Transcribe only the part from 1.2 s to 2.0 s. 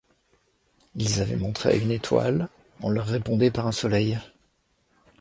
avaient montré une